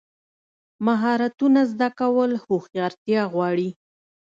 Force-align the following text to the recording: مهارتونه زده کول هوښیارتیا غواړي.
مهارتونه 0.85 1.61
زده 1.71 1.87
کول 1.99 2.31
هوښیارتیا 2.45 3.21
غواړي. 3.33 3.69